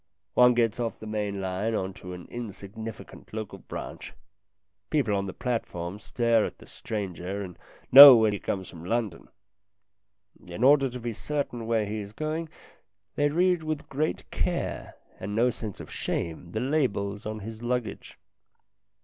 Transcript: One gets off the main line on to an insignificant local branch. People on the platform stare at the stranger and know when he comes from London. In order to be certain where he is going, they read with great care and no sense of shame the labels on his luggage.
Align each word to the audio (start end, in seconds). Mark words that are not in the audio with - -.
One 0.33 0.55
gets 0.55 0.79
off 0.79 0.97
the 0.99 1.05
main 1.05 1.39
line 1.41 1.75
on 1.75 1.93
to 2.01 2.13
an 2.13 2.27
insignificant 2.31 3.31
local 3.33 3.59
branch. 3.59 4.13
People 4.89 5.15
on 5.15 5.27
the 5.27 5.31
platform 5.33 5.99
stare 5.99 6.43
at 6.43 6.57
the 6.57 6.65
stranger 6.65 7.43
and 7.43 7.55
know 7.91 8.15
when 8.15 8.33
he 8.33 8.39
comes 8.39 8.67
from 8.67 8.83
London. 8.83 9.27
In 10.43 10.63
order 10.63 10.89
to 10.89 10.99
be 10.99 11.13
certain 11.13 11.67
where 11.67 11.85
he 11.85 11.99
is 11.99 12.13
going, 12.13 12.49
they 13.13 13.29
read 13.29 13.61
with 13.61 13.87
great 13.89 14.27
care 14.31 14.95
and 15.19 15.35
no 15.35 15.51
sense 15.51 15.79
of 15.79 15.91
shame 15.93 16.51
the 16.53 16.59
labels 16.59 17.27
on 17.27 17.41
his 17.41 17.61
luggage. 17.61 18.17